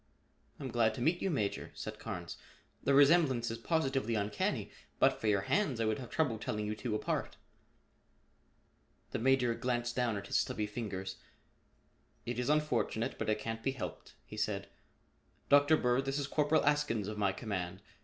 "I'm 0.59 0.69
glad 0.69 0.95
to 0.95 1.01
meet 1.01 1.21
you, 1.21 1.29
Major," 1.29 1.69
said 1.75 1.99
Carnes. 1.99 2.35
"The 2.83 2.95
resemblance 2.95 3.51
is 3.51 3.59
positively 3.59 4.15
uncanny. 4.15 4.71
But 4.97 5.21
for 5.21 5.27
your 5.27 5.41
hands, 5.41 5.79
I 5.79 5.85
would 5.85 5.99
have 5.99 6.09
trouble 6.09 6.39
telling 6.39 6.65
you 6.65 6.73
two 6.73 6.95
apart." 6.95 7.37
The 9.11 9.19
Major 9.19 9.53
glanced 9.53 9.95
down 9.95 10.17
at 10.17 10.25
his 10.25 10.39
stubby 10.39 10.65
fingers. 10.65 11.17
"It 12.25 12.39
is 12.39 12.49
unfortunate 12.49 13.19
but 13.19 13.29
it 13.29 13.37
can't 13.37 13.61
be 13.61 13.73
helped," 13.73 14.15
he 14.25 14.37
said. 14.37 14.69
"Dr. 15.49 15.77
Bird, 15.77 16.05
this 16.05 16.17
is 16.17 16.25
Corporal 16.25 16.63
Askins 16.65 17.07
of 17.07 17.19
my 17.19 17.31
command. 17.31 17.83